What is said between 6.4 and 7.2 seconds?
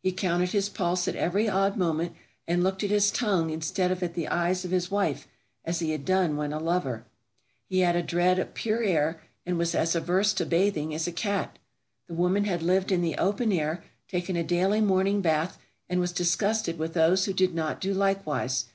a lover.